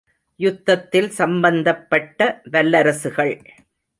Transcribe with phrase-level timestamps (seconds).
[0.39, 3.33] யுத்தத்தில் சம்பந்தப்பட்ட வல்லரசுகள்.